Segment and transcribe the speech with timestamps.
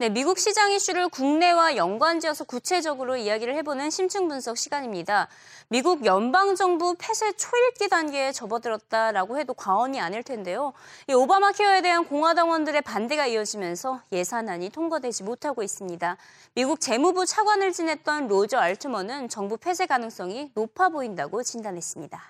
[0.00, 5.26] 네, 미국 시장 이슈를 국내와 연관지어서 구체적으로 이야기를 해보는 심층 분석 시간입니다.
[5.70, 10.72] 미국 연방 정부 폐쇄 초읽기 단계에 접어들었다라고 해도 과언이 아닐 텐데요.
[11.08, 16.16] 이 오바마 케어에 대한 공화당원들의 반대가 이어지면서 예산안이 통과되지 못하고 있습니다.
[16.54, 22.22] 미국 재무부 차관을 지냈던 로저 알트먼은 정부 폐쇄 가능성이 높아 보인다고 진단했습니다.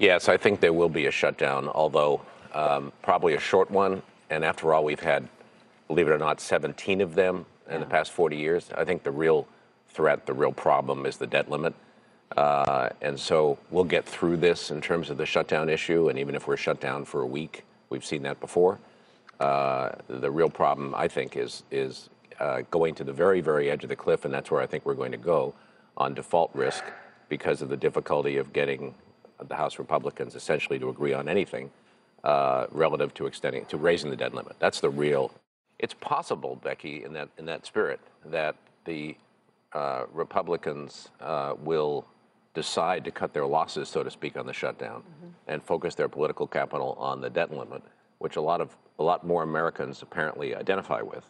[0.00, 2.22] Yes, I think there will be a shutdown, although
[2.56, 4.02] um, probably a short one.
[4.32, 5.28] And after all, we've had,
[5.88, 7.78] believe it or not, 17 of them in yeah.
[7.80, 8.70] the past 40 years.
[8.74, 9.46] I think the real
[9.90, 11.74] threat, the real problem is the debt limit.
[12.34, 16.08] Uh, and so we'll get through this in terms of the shutdown issue.
[16.08, 18.78] And even if we're shut down for a week, we've seen that before.
[19.38, 22.08] Uh, the real problem, I think, is is
[22.40, 24.86] uh, going to the very, very edge of the cliff, and that's where I think
[24.86, 25.52] we're going to go
[25.98, 26.84] on default risk
[27.28, 28.94] because of the difficulty of getting
[29.46, 31.70] the House Republicans essentially to agree on anything
[32.24, 34.56] uh, relative to extending to raising the debt limit.
[34.58, 35.32] That's the real.
[35.78, 39.16] It's possible, Becky, in that in that spirit, that the
[39.72, 42.06] uh, Republicans uh, will
[42.54, 45.28] decide to cut their losses, so to speak, on the shutdown, mm-hmm.
[45.48, 47.82] and focus their political capital on the debt limit,
[48.18, 51.24] which a lot of a lot more Americans apparently identify with.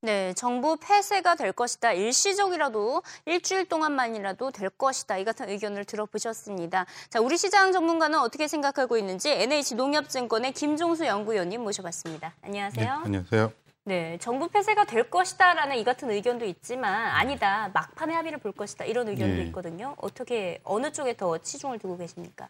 [0.00, 1.92] 네, 정부 폐쇄가 될 것이다.
[1.92, 5.18] 일시적이라도 일주일 동안만이라도 될 것이다.
[5.18, 6.86] 이 같은 의견을 들어보셨습니다.
[7.10, 12.32] 자, 우리 시장 전문가는 어떻게 생각하고 있는지 NH농협증권의 김종수 연구위원님 모셔봤습니다.
[12.42, 12.84] 안녕하세요.
[12.84, 13.52] 네, 안녕하세요.
[13.86, 17.68] 네, 정부 폐쇄가 될 것이다라는 이 같은 의견도 있지만 아니다.
[17.74, 18.84] 막판의 합의를 볼 것이다.
[18.84, 19.42] 이런 의견도 네.
[19.46, 19.96] 있거든요.
[19.96, 22.48] 어떻게 어느 쪽에 더 치중을 두고 계십니까?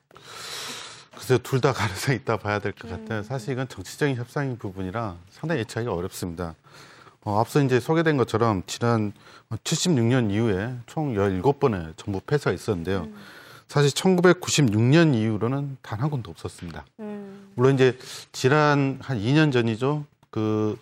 [1.14, 3.20] 글쎄요, 둘다 가능성이 있다 봐야 될 것 같아요.
[3.20, 3.22] 음.
[3.22, 6.54] 사실 이건 정치적인 협상인 부분이라 상당히 예측하기가 어렵습니다.
[7.24, 9.12] 어, 앞서 이제 소개된 것처럼 지난
[9.50, 13.00] 76년 이후에 총 17번의 정부 폐쇄가 있었는데요.
[13.02, 13.14] 음.
[13.66, 16.86] 사실 1996년 이후로는 단 한 건도 없었습니다.
[17.00, 17.50] 음.
[17.54, 17.98] 물론 이제
[18.32, 20.04] 지난 한 2년 전이죠.
[20.30, 20.78] 그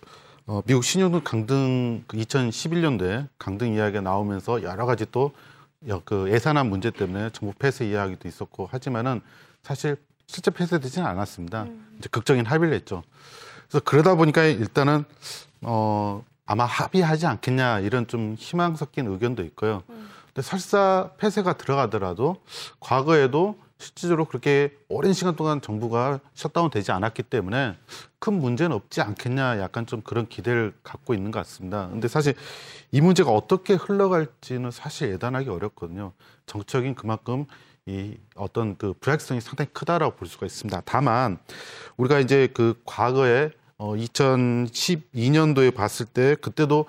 [0.47, 5.33] 어, 미국 신용등 강등 그 2011년도에 강등 이야기가 나오면서 여러 가지 또
[6.05, 9.21] 그 예산안 문제 때문에 정부 폐쇄 이야기도 있었고 하지만은
[9.63, 11.65] 사실 실제 폐쇄되지는 않았습니다.
[11.65, 11.97] 음.
[11.99, 13.03] 이제 극적인 합의를 했죠.
[13.69, 15.05] 그래서 그러다 보니까 일단은
[15.69, 19.83] 어 아마 합의하지 않겠냐 이런 좀 희망 섞인 의견도 있고요.
[19.91, 20.09] 음.
[20.27, 22.37] 근데 설사 폐쇄가 들어가더라도
[22.79, 27.77] 과거에도 실질적으로 그렇게 오랜 시간 동안 정부가 셧다운 되지 않았기 때문에
[28.21, 31.89] 큰 문제는 없지 않겠냐 약간 좀 그런 기대를 갖고 있는 것 같습니다.
[31.89, 32.35] 근데 사실
[32.93, 36.13] 이 문제가 어떻게 흘러갈지는 사실 예단하기 어렵거든요.
[36.47, 37.45] 정적인 그만큼
[37.87, 40.83] 이 어떤 그 불확실성이 상당히 크다라고 볼 수가 있습니다.
[40.85, 41.39] 다만
[41.97, 46.87] 우리가 이제 그 과거에 어 2012년도에 봤을 때 그때도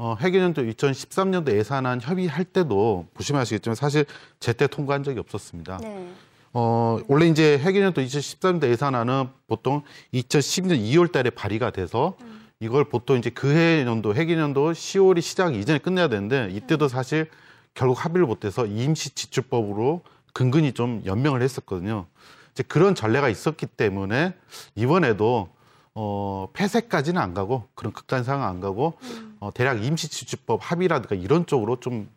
[0.00, 4.06] 어, 회계년도 2013년도 예산안 협의할 때도 보시면 아시겠지만 사실
[4.38, 5.78] 제때 통과한 적이 없었습니다.
[5.78, 6.08] 네.
[6.52, 9.82] 어, 원래 이제 회계년도 2013년도 예산안은 보통
[10.14, 12.46] 2012년 2월 달에 발의가 돼서 음.
[12.60, 16.88] 이걸 보통 이제 그해 년도 회계년도 10월이 시작 이전에 끝내야 되는데 이때도 음.
[16.88, 17.28] 사실
[17.74, 22.06] 결국 합의를 못해서 임시 지출법으로 근근히 좀 연명을 했었거든요.
[22.52, 24.34] 이제 그런 전례가 있었기 때문에
[24.76, 25.48] 이번에도
[25.94, 29.36] 어, 폐쇄까지는 안 가고 그런 극단 상황 안 가고 음.
[29.40, 32.08] 어, 대략 임시지주법 합의라든가 이런 쪽으로 좀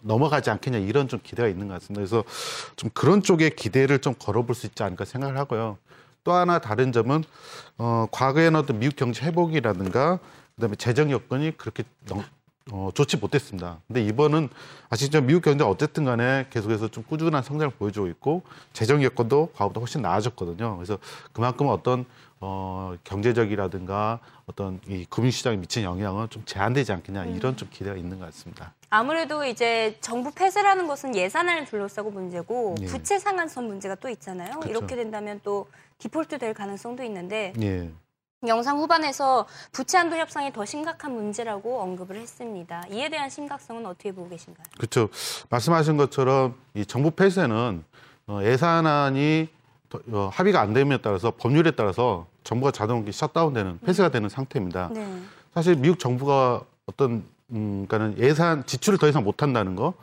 [0.00, 2.00] 넘어가지 않겠냐 이런 좀 기대가 있는 것 같습니다.
[2.00, 2.24] 그래서
[2.76, 5.78] 좀 그런 쪽에 기대를 좀 걸어볼 수 있지 않을까 생각을 하고요.
[6.24, 7.24] 또 하나 다른 점은
[7.78, 10.18] 어, 과거에는 어떤 미국 경제 회복이라든가
[10.56, 12.22] 그다음에 재정 여건이 그렇게 너,
[12.72, 13.78] 어, 좋지 못했습니다.
[13.86, 14.48] 근데 이번은
[14.90, 15.20] 아시죠?
[15.20, 18.42] 미국 경제 어쨌든 간에 계속해서 좀 꾸준한 성장을 보여주고 있고
[18.72, 20.76] 재정 여건도 과거보다 훨씬 나아졌거든요.
[20.76, 20.98] 그래서
[21.32, 22.04] 그만큼 어떤
[22.40, 27.36] 어, 경제적이라든가 어떤 이 금융시장에 미친 영향은 좀 제한되지 않겠냐 음.
[27.36, 28.74] 이런 좀 기대가 있는 것 같습니다.
[28.90, 32.86] 아무래도 이제 정부 폐쇄라는 것은 예산안을 둘러싸고 문제고 예.
[32.86, 34.60] 부채 상한선 문제가 또 있잖아요.
[34.60, 34.68] 그렇죠.
[34.70, 35.66] 이렇게 된다면 또
[35.98, 37.90] 디폴트 될 가능성도 있는데 예.
[38.46, 42.84] 영상 후반에서 부채 한도 협상이 더 심각한 문제라고 언급을 했습니다.
[42.92, 44.64] 이에 대한 심각성은 어떻게 보고 계신가요?
[44.76, 45.08] 그렇죠.
[45.50, 47.82] 말씀하신 것처럼 이 정부 폐쇄는
[48.28, 49.48] 어, 예산안이
[50.12, 54.90] 어, 합의가 안 됨에 따라서 법률에 따라서 정부가 자동으로 셧다운되는 폐쇄가 되는 상태입니다.
[54.92, 55.20] 네.
[55.52, 59.94] 사실 미국 정부가 어떤 음, 그러니까는 예산 지출을 더 이상 못 한다는 거,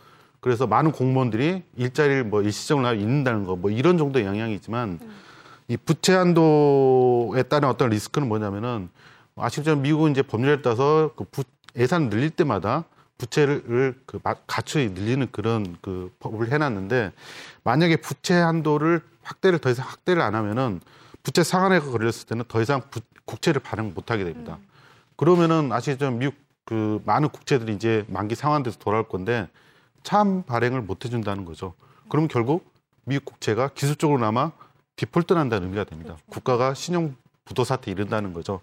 [0.41, 5.15] 그래서 많은 공무원들이 일자리를 뭐 일시적으로 잃는다는 거, 뭐 이런 정도의 영향이지만 음.
[5.67, 8.89] 이 부채 한도에 따른 어떤 리스크는 뭐냐면은
[9.35, 11.43] 아시겠지만 미국은 이제 법률에 따라서 그 부,
[11.75, 12.85] 예산을 늘릴 때마다
[13.17, 17.11] 부채를 그 가축이 늘리는 그런 그 법을 해놨는데
[17.63, 20.81] 만약에 부채 한도를 확대를 더 이상 확대를 안 하면은
[21.23, 24.57] 부채 상한에가 걸렸을 때는 더 이상 부, 국채를 발행 못 하게 됩니다.
[24.59, 24.67] 음.
[25.15, 26.11] 그러면은 아시죠?
[26.11, 26.35] 미국
[26.65, 29.47] 그 많은 국채들이 이제 만기 상환돼서 돌아올 건데
[30.03, 31.73] 참 발행을 못 해준다는 거죠.
[32.09, 32.71] 그럼 결국
[33.05, 34.51] 미국 국채가 기술적으로나마
[34.95, 36.17] 디폴트 난다는 의미가 됩니다.
[36.29, 38.61] 국가가 신용 부도 사태 이른다는 거죠.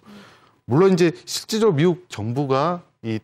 [0.64, 3.20] 물론 이제 실질적으로 미국 정부가 이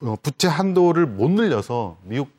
[0.00, 2.30] 어, 부채 한도를 못 늘려서 미국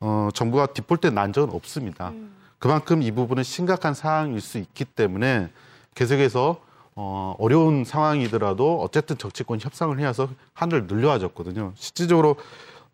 [0.00, 2.12] 어, 정부가 디폴트에 난 적은 없습니다.
[2.58, 5.50] 그만큼 이 부분은 심각한 상황일 수 있기 때문에
[5.94, 6.60] 계속해서
[6.96, 11.72] 어, 어려운 상황이더라도 어쨌든 정치권 협상을 해서 한을 늘려와줬거든요.
[11.76, 12.36] 실질적으로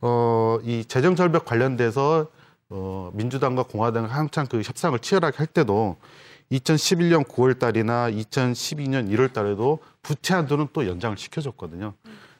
[0.00, 2.26] 어, 이 재정 절벽 관련돼서
[2.68, 5.96] 어, 민주당과 공화당이 한창 그 협상을 치열하게 할 때도
[6.52, 11.94] 2011년 9월 달이나 2012년 1월 달에도 부채 한도는 또 연장을 시켜줬거든요.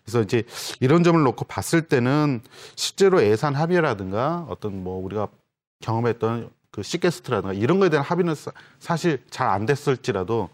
[0.05, 0.43] 그래서 이제
[0.81, 2.41] 이런 점을 놓고 봤을 때는
[2.77, 5.29] 실제로 예산 합의라든가 어떤 뭐 우리가
[5.81, 10.49] 경험했던 그 시게스트라든가 이런 거에 대한 합의는 사- 사실 잘 안 됐을지라도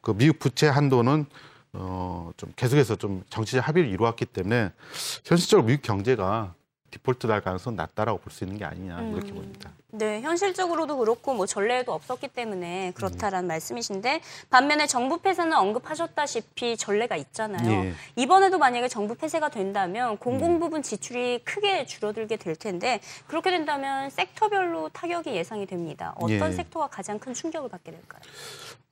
[0.00, 1.26] 그 미국 부채 한도는
[1.74, 4.72] 어 좀 계속해서 좀 정치적 합의를 이루었기 때문에
[5.24, 6.54] 현실적으로 미국 경제가
[6.92, 9.70] 디폴트 날 가능성은 낮다라고 볼 수 있는 게 아니냐 이렇게 보입니다.
[9.94, 17.70] 네, 현실적으로도 그렇고 뭐 전례도 없었기 때문에 그렇다라는 말씀이신데 반면에 정부 폐쇄는 언급하셨다시피 전례가 있잖아요.
[17.70, 17.94] 예.
[18.16, 24.88] 이번에도 만약에 정부 폐쇄가 된다면 공공 부분 지출이 크게 줄어들게 될 텐데 그렇게 된다면 섹터별로
[24.90, 26.14] 타격이 예상이 됩니다.
[26.16, 26.52] 어떤 예.
[26.52, 28.20] 섹터가 가장 큰 충격을 받게 될까요?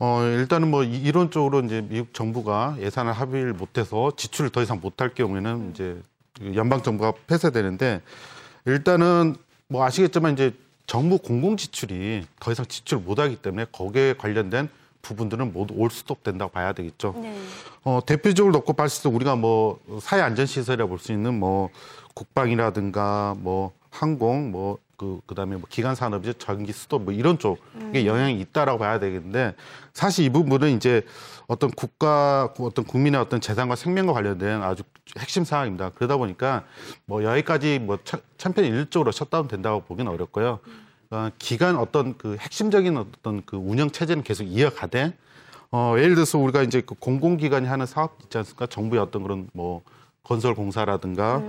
[0.01, 5.15] 어, 일단은 뭐 이- 이론적으로 이제 미국 정부가 예산을 합의를 못해서 지출을 더 이상 못할
[5.15, 6.05] 경우에는 이제 그
[6.55, 8.01] 연방 정부가 폐쇄되는데
[8.67, 9.37] 일단은
[9.69, 10.55] 뭐 아시겠지만 이제
[10.87, 14.69] 정부 공공 지출이 더 이상 지출을 못하기 때문에 거기에 관련된
[15.03, 17.15] 부분들은 모두 올 스톱 된다고 봐야 되겠죠.
[17.17, 17.35] 네.
[17.85, 21.71] 어, 대표적으로 놓고 봤을 때 우리가 뭐 사회 안전 시설이라 볼 수 있는 뭐
[22.15, 28.05] 국방이라든가 뭐 항공 뭐 그 그 다음에 뭐 기간 산업이죠 전기 수도 뭐 이런 쪽에
[28.05, 29.55] 영향이 있다라고 봐야 되겠는데
[29.95, 31.07] 사실 이 부분은 이제
[31.47, 34.83] 어떤 국가 어떤 국민의 어떤 재산과 생명과 관련된 아주
[35.19, 35.91] 핵심 사항입니다.
[35.91, 36.65] 그러다 보니까
[37.07, 40.61] 뭐 여기까지 뭐 천- 천편일률적으로 셧다운 된다고 보기는 어렵고요.
[41.11, 45.17] 어, 기간 어떤 그 핵심적인 어떤 그 운영 체제는 계속 이어가되
[45.73, 48.67] 어, 예를 들어서 우리가 이제 그 공공기관이 하는 사업 있지 않습니까?
[48.67, 49.83] 정부의 어떤 그런 뭐
[50.23, 51.43] 건설 공사라든가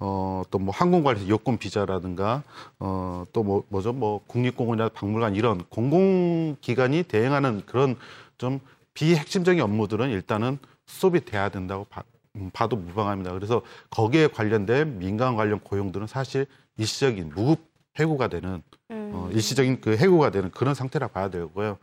[0.00, 2.42] 어, 또 뭐 항공관리사 여권 비자라든가
[2.78, 3.92] 어, 또 뭐 뭐죠?
[3.92, 7.96] 뭐 국립공원이나 박물관 이런 공공기관이 대행하는 그런
[8.38, 8.60] 좀
[8.94, 12.11] 비핵심적인 업무들은 일단은 수업이 돼야 된다고 봐, 음,
[12.52, 13.32] 봐도 무방합니다.
[13.32, 16.46] 그래서 거기에 관련된 민간 관련 고용들은 사실
[16.78, 21.78] 일시적인 무급 해고가 되는 어, 일시적인 그 해고가 되는 그런 상태라 봐야 되고요.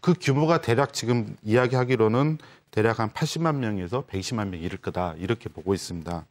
[0.00, 2.38] 그 규모가 대략 지금 이야기하기로는
[2.70, 6.26] 대략 한 80만 명에서 120만 명 이를 거다 이렇게 보고 있습니다.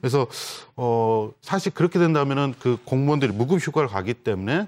[0.00, 0.26] 그래서
[0.76, 4.66] 어 사실 그렇게 된다면은 그 공무원들이 무급 휴가를 가기 때문에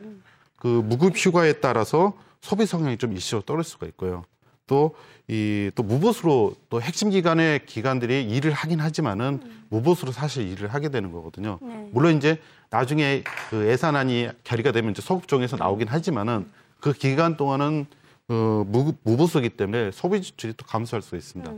[0.58, 4.24] 그 무급 휴가에 따라서 소비 성향이 좀 일시적으로 떨어질 수가 있고요.
[4.66, 4.94] 또
[5.28, 9.40] 이 또 무보수로 또 핵심 기관의 기관들이 일을 하긴 하지만은
[9.70, 11.58] 무보수로 사실 일을 하게 되는 거거든요.
[11.62, 11.88] 네.
[11.93, 12.38] 물론 이제
[12.69, 16.46] 나중에 그 예산안이 결의가 되면 이제 소급종에서 나오긴 하지만은
[16.81, 17.87] 그 기간 동안은
[18.28, 21.52] 어, 무, 무보수기 때문에 소비 지출이 또 감소할 수 있습니다.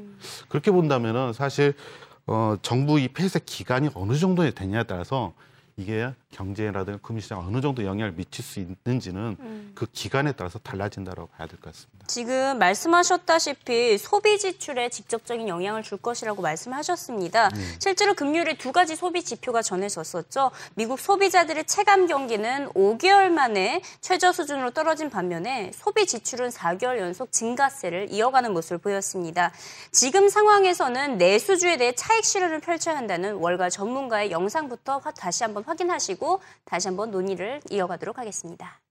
[0.49, 1.75] 그렇게 본다면은 사실
[2.27, 5.33] 어, 정부 이 폐쇄 기간이 어느 정도 되냐에 따라서
[5.77, 11.59] 이게 경제라든가 금융시장 어느 정도 영향을 미칠 수 있는지는 그 기간에 따라서 달라진다고 봐야 될
[11.61, 12.07] 것 같습니다.
[12.07, 17.51] 지금 말씀하셨다시피 소비 지출에 직접적인 영향을 줄 것이라고 말씀하셨습니다.
[17.81, 20.51] 실제로 금요일에 두 가지 소비 지표가 전해졌었죠.
[20.75, 28.09] 미국 소비자들의 체감 경기는 5개월 만에 최저 수준으로 떨어진 반면에 소비 지출은 4개월 연속 증가세를
[28.11, 29.53] 이어가는 모습을 보였습니다.
[29.91, 36.26] 지금 상황에서는 내수주에 대해 차익 실현을 펼쳐야 한다는 월가 전문가의 영상부터 화- 다시 한번 확인하시고
[36.66, 38.82] 다시 한번 논의를 이어가도록 하겠습니다.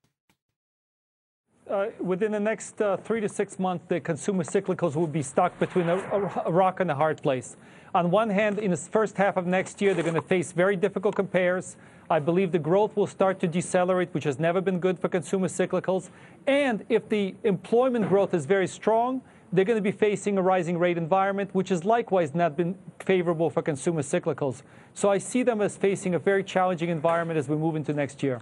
[1.71, 5.57] uh, within the next uh, three to six months, the consumer cyclicals will be stuck
[5.59, 5.97] between a,
[6.45, 7.57] a rock and a hard place.
[7.95, 10.77] On one hand, in the first half of next year, they're going to face very
[10.77, 11.77] difficult compares.
[12.09, 15.49] I believe the growth will start to decelerate, which has never been good for consumer
[15.49, 16.11] cyclicals.
[16.47, 19.23] And if the employment growth is very strong,
[19.54, 23.50] they're going to be facing a rising rate environment, which has likewise not been favorable
[23.50, 24.62] for consumer cyclicals.
[24.94, 28.24] So I see them as facing a very challenging environment as we move into next
[28.24, 28.42] year.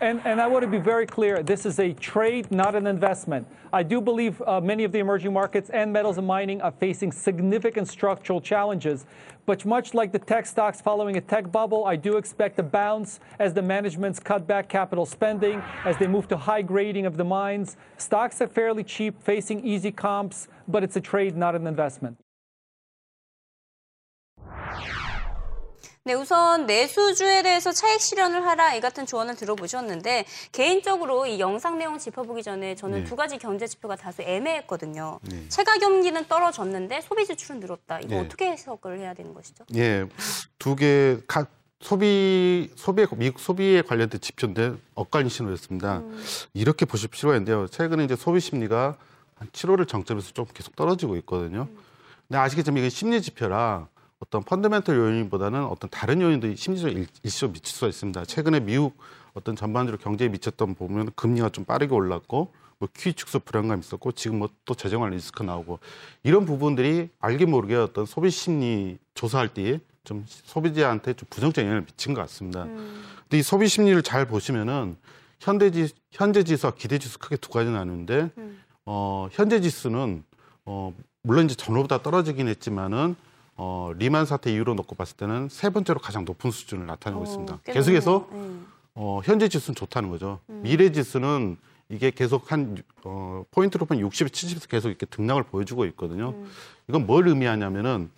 [0.00, 3.48] And, and I want to be very clear this is a trade, not an investment.
[3.72, 7.10] I do believe uh, many of the emerging markets and metals and mining are facing
[7.10, 9.06] significant structural challenges.
[9.44, 13.18] But much like the tech stocks following a tech bubble, I do expect a bounce
[13.40, 17.24] as the managements cut back capital spending, as they move to high grading of the
[17.24, 17.76] mines.
[17.96, 22.18] Stocks are fairly cheap, facing easy comps, but it's a trade, not an investment.
[26.08, 31.98] 네, 우선 내수주에 대해서 차익 실현을 하라 이 같은 조언을 들어보셨는데 개인적으로 이 영상 내용
[31.98, 33.04] 짚어보기 전에 저는 네.
[33.04, 35.20] 두 가지 경제 지표가 다소 애매했거든요.
[35.50, 38.00] 체가 경기는 떨어졌는데 소비 지출은 늘었다.
[38.00, 38.20] 이거 네.
[38.20, 39.66] 어떻게 해석을 해야 되는 것이죠?
[39.74, 40.06] 예,
[40.58, 41.50] 두 개, 각
[41.80, 46.04] 소비 소비 미국 소비에 관련된 지표인데 엇갈린 신호였습니다.
[46.54, 47.68] 이렇게 보실 필요가 있는데요.
[47.68, 48.96] 최근에 이제 소비 심리가
[49.34, 51.68] 한 7월을 정점에서 좀 계속 떨어지고 있거든요.
[52.26, 53.88] 근데 아시겠지만 이게 심리 지표라
[54.20, 58.24] 어떤 펀더멘털 요인보다는 어떤 다른 요인도 심리적 일- 일시적 미칠 수가 있습니다.
[58.24, 58.96] 최근에 미국
[59.34, 64.38] 어떤 전반적으로 경제에 미쳤던 보면 금리가 좀 빠르게 올랐고 뭐 QE 축소 불안감이 있었고 지금
[64.40, 65.78] 뭐 또 재정할 리스크 나오고
[66.24, 72.14] 이런 부분들이 알게 모르게 어떤 소비 심리 조사할 때 좀 소비자한테 좀 부정적 영향을 미친
[72.14, 72.64] 것 같습니다.
[72.64, 74.96] 근데 이 소비 심리를 잘 보시면은
[75.38, 78.30] 현대지 현재 지수와 기대 지수 크게 두 가지 나누는데
[78.86, 80.24] 어 현재 지수는
[80.64, 83.16] 어 물론 이제 전후보다 떨어지긴 했지만은
[83.58, 87.54] 어 리만 사태 이후로 놓고 봤을 때는 세 번째로 가장 높은 수준을 나타내고 있습니다.
[87.54, 88.28] 어, 꽤 계속해서.
[88.32, 88.38] 네.
[88.94, 90.40] 어, 현재 지수는 좋다는 거죠.
[90.46, 91.56] 미래 지수는
[91.88, 96.34] 이게 계속 한, 어, 포인트로 보면 60, 70에서 계속 이렇게 등락을 보여주고 있거든요.
[96.88, 98.10] 이건 뭘 의미하냐면은,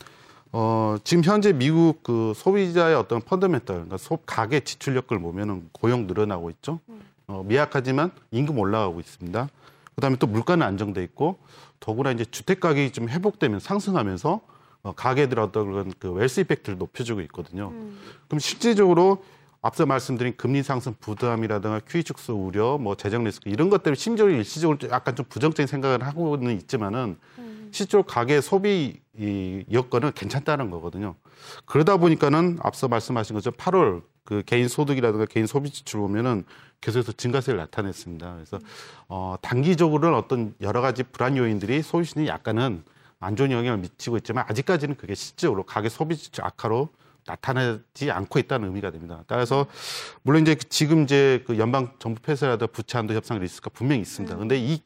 [0.52, 6.50] 어, 지금 현재 미국 그 소비자의 어떤 펀더멘털, 그러니까 소, 가계 지출력을 보면은 고용 늘어나고
[6.50, 6.80] 있죠.
[7.28, 9.48] 어, 미약하지만 임금 올라가고 있습니다.
[9.94, 11.38] 그 다음에 또 물가는 안정돼 있고,
[11.78, 14.40] 더구나 이제 주택 가격이 좀 회복되면 상승하면서
[14.82, 17.72] 어, 가게들 어떤 그런 그 웰스 이펙트를 높여주고 있거든요.
[18.28, 19.22] 그럼 실질적으로
[19.62, 24.28] 앞서 말씀드린 금리 상승 부담이라든가 QE 축소 우려, 뭐 재정 리스크 이런 것 때문에 심지어
[24.28, 27.18] 일시적으로 좀 약간 좀 부정적인 생각을 하고는 있지만은
[27.72, 31.14] 실제로 가계 소비 이 여건은 괜찮다는 거거든요.
[31.66, 36.44] 그러다 보니까는 앞서 말씀하신 것처럼 8월 그 개인 소득이라든가 개인 소비 지출 보면은
[36.80, 38.34] 계속해서 증가세를 나타냈습니다.
[38.34, 38.58] 그래서
[39.08, 42.82] 어 단기적으로는 어떤 여러 가지 불안 요인들이 소비 심리 약간은
[43.20, 46.88] 안 좋은 영향을 미치고 있지만 아직까지는 그게 실질적으로 가계 소비 지출 악화로
[47.26, 49.22] 나타나지 않고 있다는 의미가 됩니다.
[49.26, 49.66] 따라서
[50.22, 54.36] 물론 이제 지금 이제 그 연방 정부 폐쇄라든가 부채 한도 협상 리스크가 분명히 있습니다.
[54.36, 54.82] 근데 이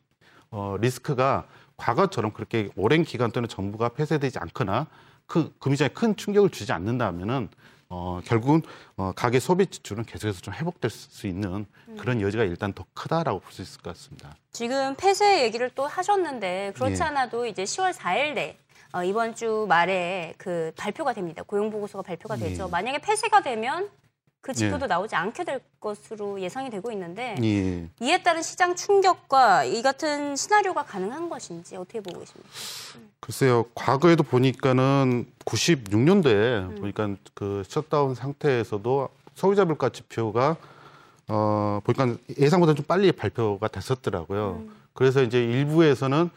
[0.51, 4.89] 어, 리스크가 과거처럼 그렇게 오랜 기간 동안 정부가 폐쇄되지 않거나
[5.27, 7.49] 그 금융시장에 큰 충격을 주지 않는다면은
[7.95, 8.63] 어, 결국은
[8.97, 11.65] 어, 가계 소비 지출은 계속해서 좀 회복될 수 있는
[11.97, 14.35] 그런 여지가 일단 더 크다라고 볼 수 있을 것 같습니다.
[14.51, 17.05] 지금 폐쇄 얘기를 또 하셨는데 그렇지 예.
[17.07, 18.59] 않아도 이제 10월 4일 내
[18.93, 21.43] 어, 이번 주 말에 그 발표가 됩니다.
[21.47, 22.65] 고용 보고서가 발표가 되죠.
[22.67, 22.71] 예.
[22.71, 23.89] 만약에 폐쇄가 되면
[24.45, 27.89] 그 지표도 나오지 않게 될 것으로 예상이 되고 있는데 예.
[28.07, 32.51] 이에 따른 시장 충격과 이 같은 시나리오가 가능한 것인지 어떻게 보고 계십니까?
[33.21, 40.57] 글쎄요, 과거에도 보니까는 96년도에 보니까 그 셧다운 상태에서도 소비자 물가 지표가
[41.29, 44.63] 어 보니까 예상보다 좀 빨리 발표가 됐었더라고요.
[44.93, 46.29] 그래서 이제 일부에서는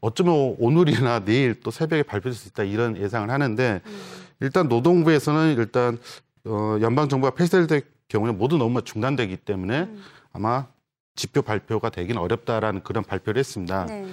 [0.00, 3.80] 어쩌면 오늘이나 내일 또 새벽에 발표될 수 있다 이런 예상을 하는데
[4.38, 5.98] 일단 노동부에서는 일단
[6.46, 9.88] 어 연방 정부가 폐쇄될 경우에 모든 업무가 중단되기 때문에
[10.32, 10.66] 아마
[11.14, 13.86] 지표 발표가 되긴 어렵다라는 그런 발표를 했습니다.
[13.86, 14.06] 네.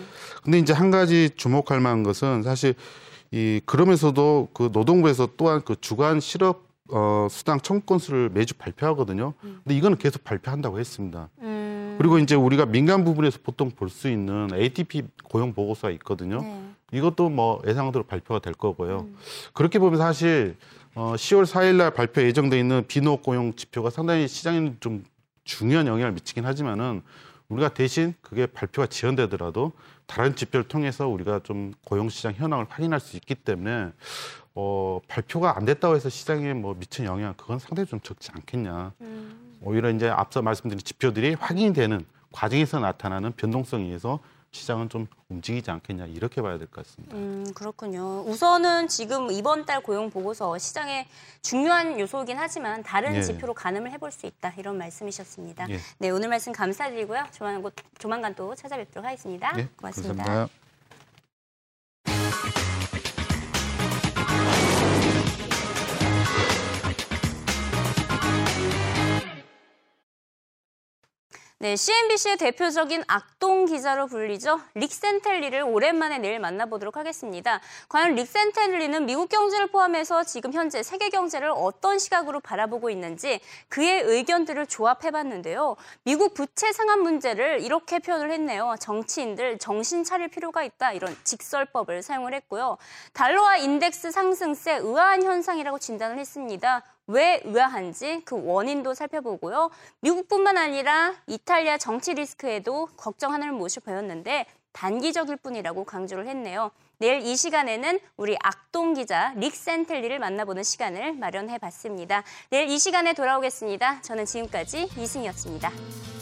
[0.44, 2.76] 근데 이제 한 가지 주목할 만한 것은 사실
[3.32, 9.34] 이 그러면서도 그 노동부에서 또한 그 주간 실업 어 수당 청구 건수를 매주 발표하거든요.
[9.42, 11.30] 근데 이거는 계속 발표한다고 했습니다.
[11.40, 16.42] 음, 그리고 이제 우리가 민간 부분에서 보통 볼 수 있는 ATP 고용 보고서가 있거든요.
[16.42, 16.70] 네.
[16.94, 19.08] 이것도 뭐 예상대로 발표가 될 거고요.
[19.54, 20.56] 그렇게 보면 사실
[20.96, 25.04] 어 10월 4일 날 발표 예정돼 있는 비농업 고용 지표가 상당히 시장에는 좀
[25.44, 27.02] 중요한 영향을 미치긴 하지만은
[27.50, 29.72] 우리가 대신 그게 발표가 지연되더라도
[30.06, 33.92] 다른 지표를 통해서 우리가 좀 고용 시장 현황을 확인할 수 있기 때문에
[34.54, 38.94] 어 발표가 안 됐다고 해서 시장에 뭐 미친 영향 그건 상당히 좀 적지 않겠냐.
[39.62, 44.20] 오히려 이제 앞서 말씀드린 지표들이 확인이 되는 과정에서 나타나는 변동성에 의해서
[44.54, 47.16] 시장은 좀 움직이지 않겠냐 이렇게 봐야 될 것 같습니다.
[47.18, 48.22] 음, 그렇군요.
[48.28, 51.08] 우선은 지금 이번 달 고용 보고서 시장의
[51.42, 53.24] 중요한 요소이긴 하지만 다른 예.
[53.24, 55.70] 지표로 가늠을 해볼 수 있다 이런 말씀이셨습니다.
[55.72, 55.80] 예.
[55.98, 57.26] 네, 오늘 말씀 감사드리고요.
[57.32, 59.54] 조만간, 조만간 또 찾아뵙도록 하겠습니다.
[59.58, 60.24] 예, 고맙습니다.
[60.24, 60.63] 감사합니다.
[71.64, 74.60] 네, CNBC의 대표적인 악동 기자로 불리죠.
[74.76, 77.62] 릭 센텔리를 오랜만에 내일 만나보도록 하겠습니다.
[77.88, 83.40] 과연 릭 센텔리는 미국 경제를 포함해서 지금 현재 세계 경제를 어떤 시각으로 바라보고 있는지
[83.70, 85.78] 그의 의견들을 조합해봤는데요.
[86.04, 88.76] 미국 부채 상한 문제를 이렇게 표현을 했네요.
[88.82, 92.78] 정치인들 정신 차릴 필요가 있다 이런 직설법을 사용을 했고요.
[93.14, 96.84] 달러와 인덱스 상승세 의아한 현상이라고 진단을 했습니다.
[97.08, 99.70] 왜 의아한지 그 원인도 살펴보고요.
[100.00, 106.72] 미국뿐만 아니라 이탈리아 정치 리스크에도 걱정 하나를 모셔보였는데 단기적일 뿐이라고 강조를 했네요.
[106.98, 112.24] 내일 이 시간에는 우리 악동 기자 릭 센텔리를 만나보는 시간을 마련해 봤습니다.
[112.50, 114.02] 내일 이 시간에 돌아오겠습니다.
[114.02, 116.13] 저는 지금까지 이승이었습니다.